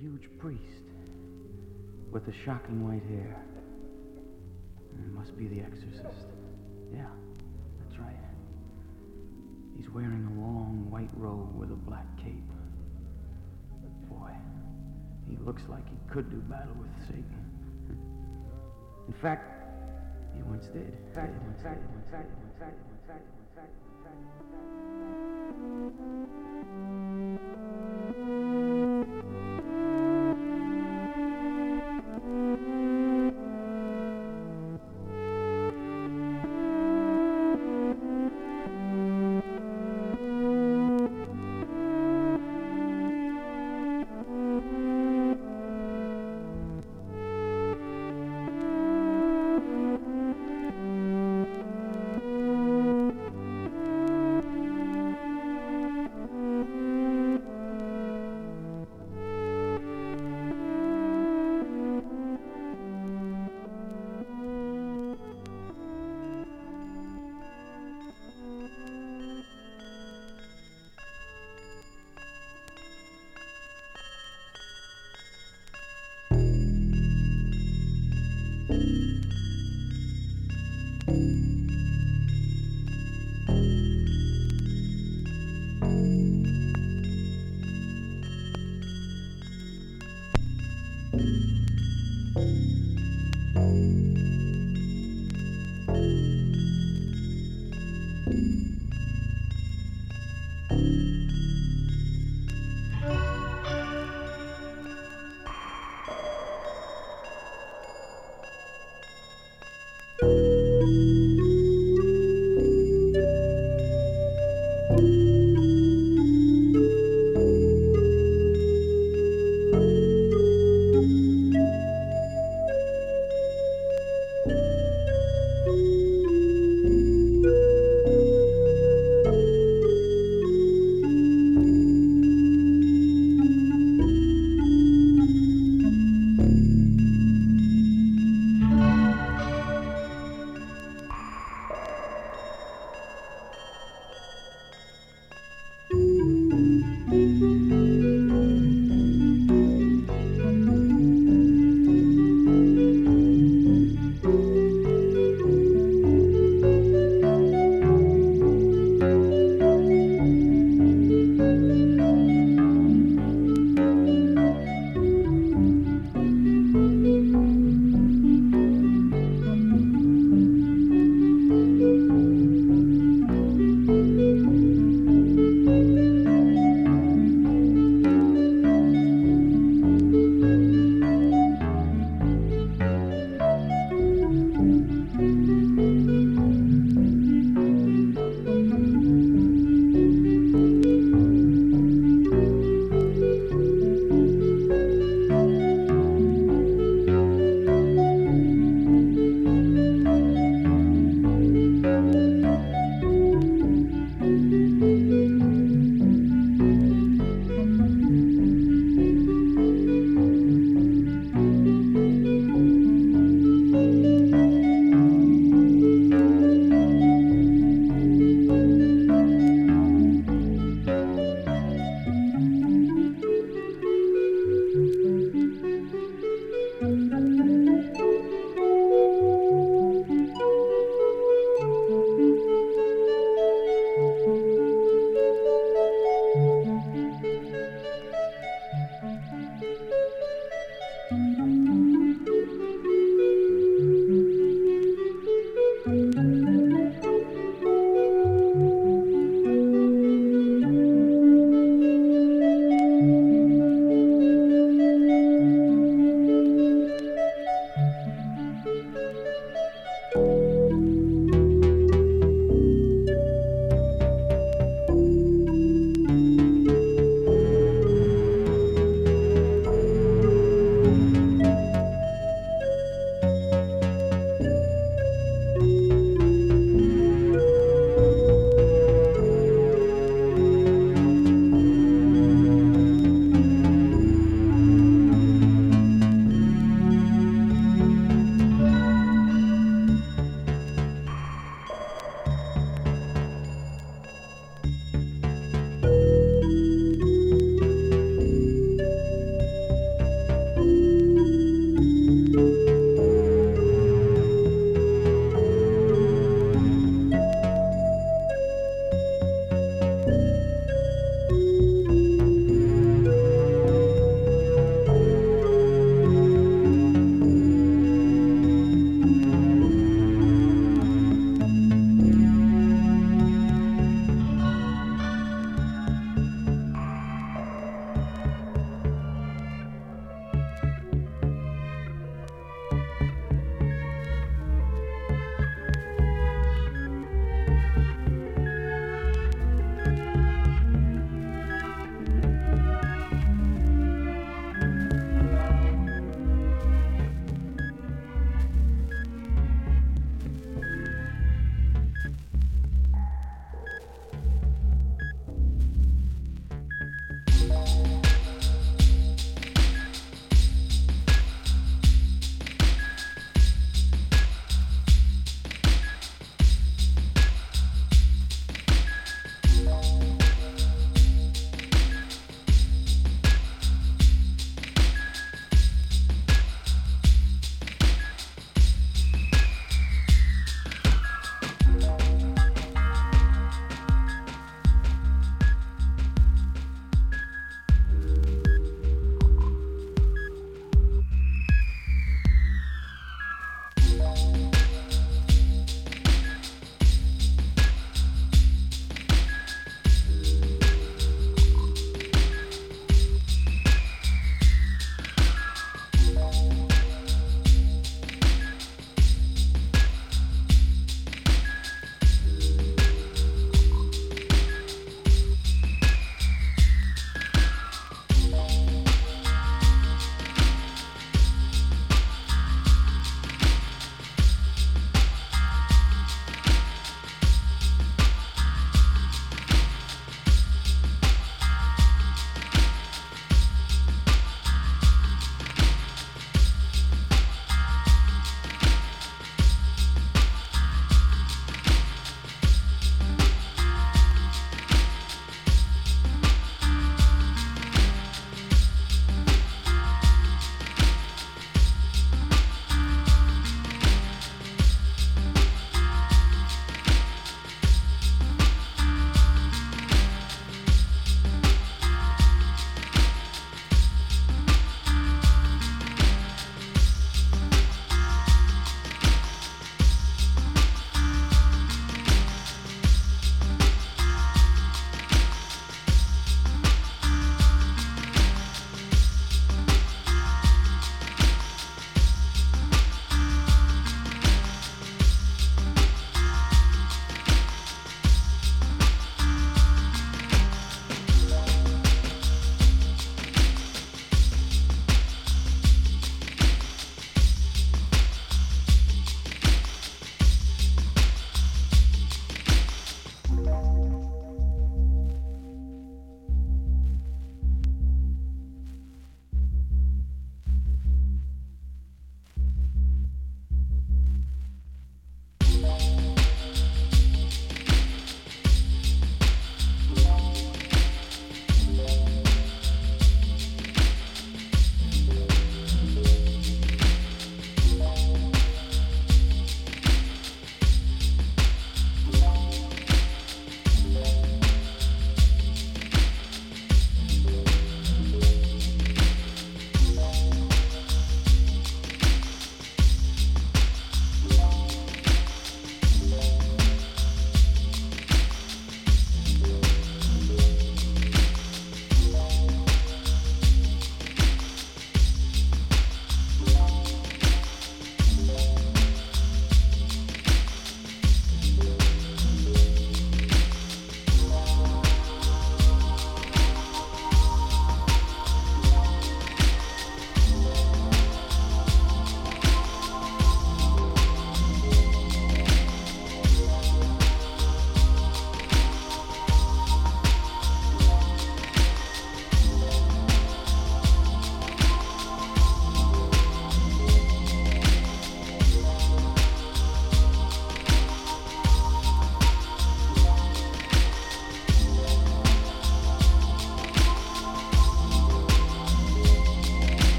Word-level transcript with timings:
huge 0.00 0.28
priest 0.38 0.88
with 2.10 2.24
the 2.24 2.32
shocking 2.44 2.86
white 2.86 3.04
hair. 3.04 3.36
It 4.98 5.12
must 5.12 5.36
be 5.36 5.46
the 5.46 5.60
exorcist. 5.60 6.26
Yeah, 6.92 7.06
that's 7.78 8.00
right. 8.00 8.16
He's 9.76 9.90
wearing 9.90 10.26
a 10.26 10.40
long 10.40 10.90
white 10.90 11.10
robe 11.14 11.54
with 11.58 11.70
a 11.70 11.76
black 11.76 12.06
cape. 12.16 12.48
Boy, 14.10 14.32
he 15.28 15.36
looks 15.44 15.62
like 15.68 15.86
he 15.88 15.96
could 16.12 16.30
do 16.30 16.38
battle 16.48 16.74
with 16.78 16.90
Satan. 17.06 17.44
In 19.06 19.14
fact, 19.20 19.52
he 20.34 20.42
once 20.42 20.66
did. 20.66 20.92
Did, 21.14 21.34
did, 25.92 26.32
did. 26.34 26.39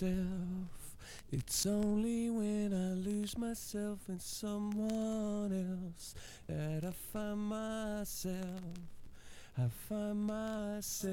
myself. 0.00 0.96
It's 1.32 1.66
only 1.66 2.30
when 2.30 2.72
I 2.72 2.94
lose 2.94 3.36
myself 3.36 3.98
in 4.08 4.18
someone 4.18 5.52
else 5.52 6.14
that 6.48 6.84
I 6.84 6.92
find 7.12 7.40
myself. 7.40 8.62
I 9.58 9.68
find 9.88 10.26
myself. 10.26 11.10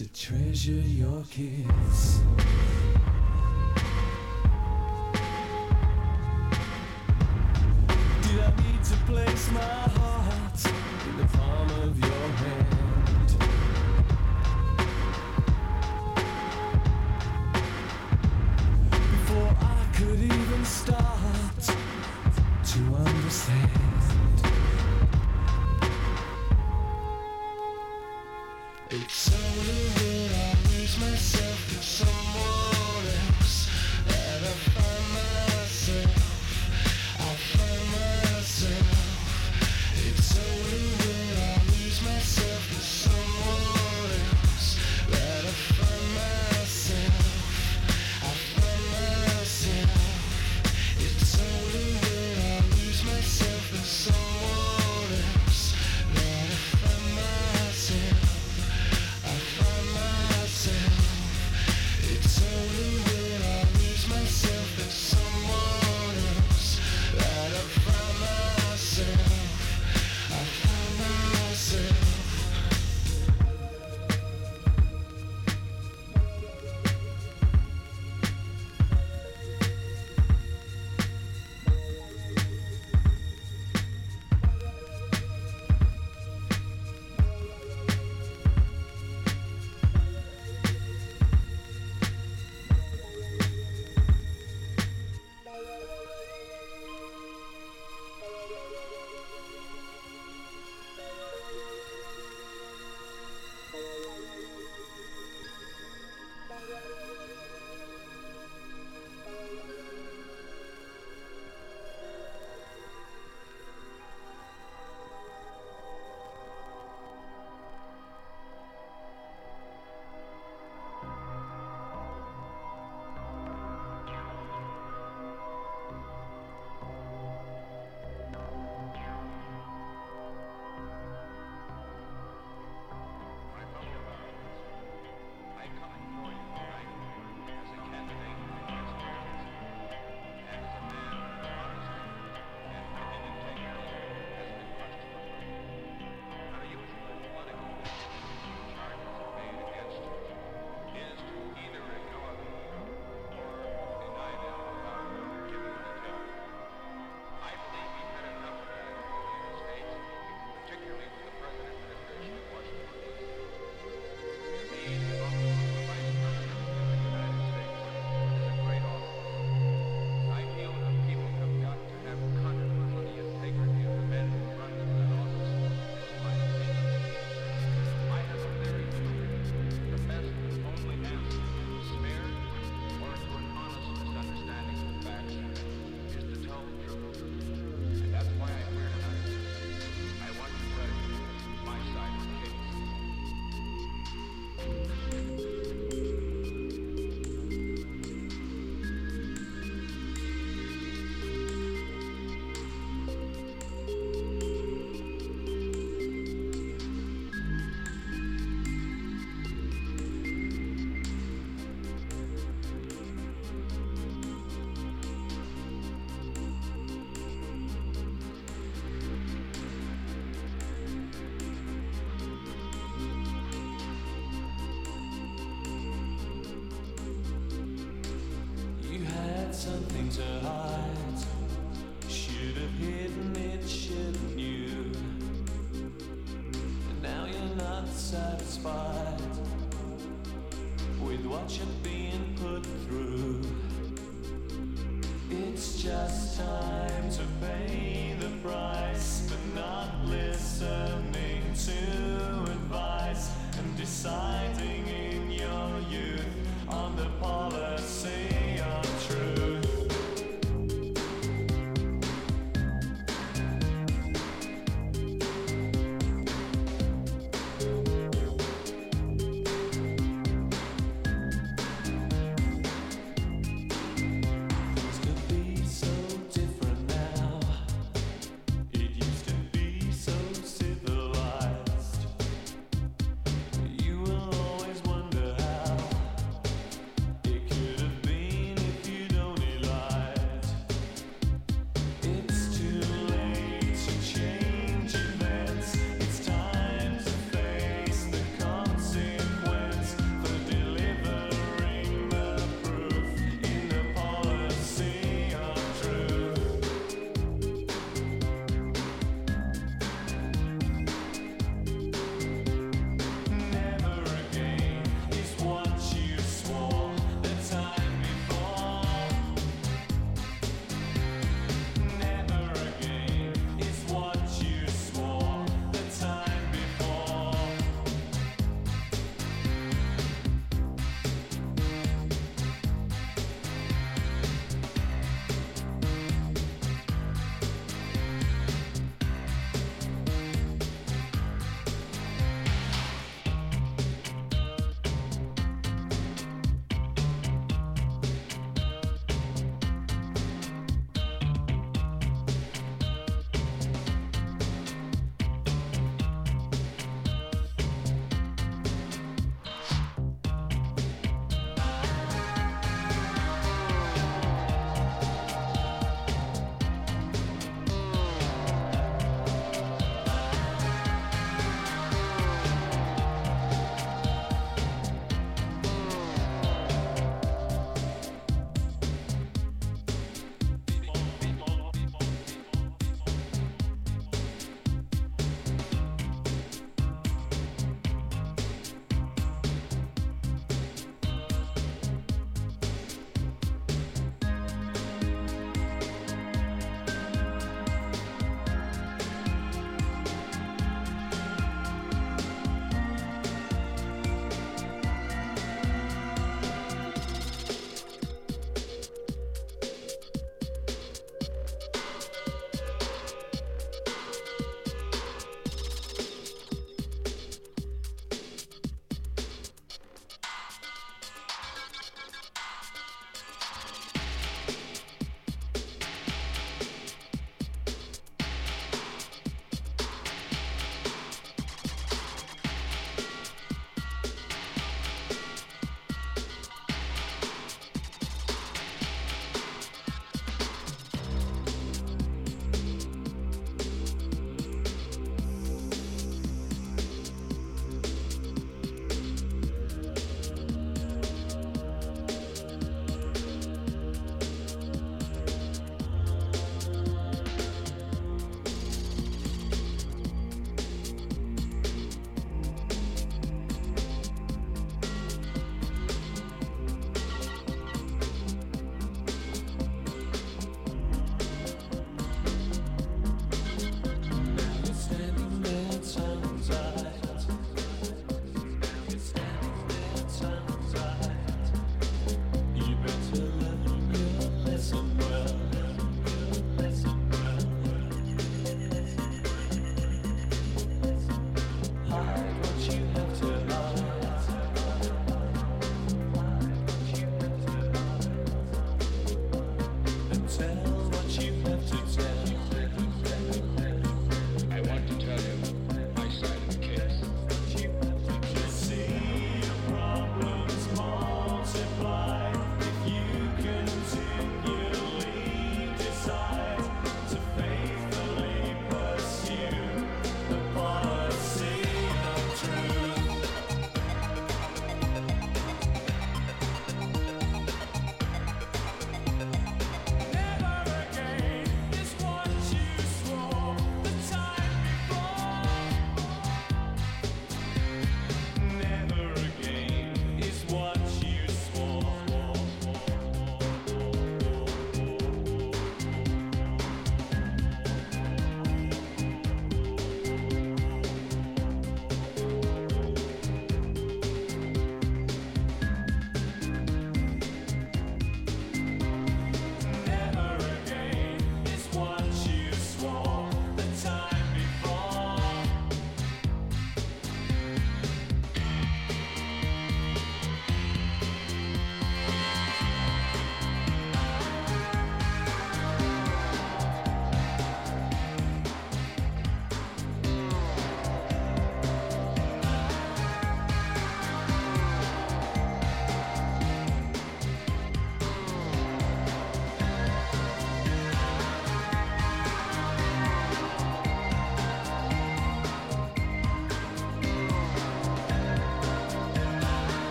to 0.00 0.08
treasure 0.14 0.72
your 0.72 1.22
kiss. 1.28 2.29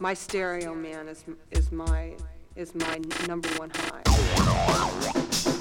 My 0.00 0.14
stereo 0.14 0.74
man 0.74 1.08
is 1.08 1.24
is 1.50 1.70
my 1.70 2.14
is 2.56 2.74
my 2.74 3.00
number 3.28 3.48
one 3.58 3.70
high. 3.70 5.59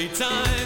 every 0.00 0.16
time. 0.16 0.59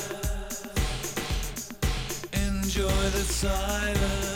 Enjoy 2.33 3.11
the 3.11 3.25
silence. 3.25 4.32